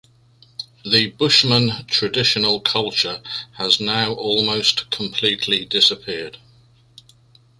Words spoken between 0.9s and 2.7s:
Bushmen traditional